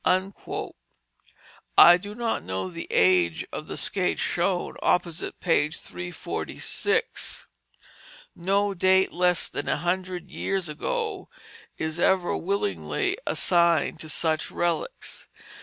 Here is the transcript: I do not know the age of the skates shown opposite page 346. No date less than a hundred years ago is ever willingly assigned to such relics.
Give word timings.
I 0.03 1.97
do 1.97 2.15
not 2.15 2.41
know 2.41 2.69
the 2.71 2.87
age 2.89 3.45
of 3.53 3.67
the 3.67 3.77
skates 3.77 4.19
shown 4.19 4.75
opposite 4.81 5.39
page 5.39 5.79
346. 5.79 7.47
No 8.35 8.73
date 8.73 9.13
less 9.13 9.47
than 9.47 9.69
a 9.69 9.77
hundred 9.77 10.31
years 10.31 10.67
ago 10.67 11.29
is 11.77 11.99
ever 11.99 12.35
willingly 12.35 13.15
assigned 13.27 13.99
to 13.99 14.09
such 14.09 14.49
relics. 14.49 15.27